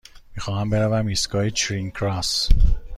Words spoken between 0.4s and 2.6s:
خواهم بروم ایستگاه چرینگ کراس.